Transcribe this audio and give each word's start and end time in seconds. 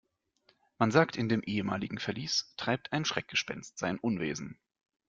Man 0.79 0.89
sagt, 0.89 1.15
in 1.15 1.29
dem 1.29 1.43
ehemaligen 1.43 1.99
Verlies 1.99 2.55
treibt 2.57 2.91
ein 2.91 3.05
Schreckgespenst 3.05 3.77
sein 3.77 3.99
Unwesen. 3.99 4.57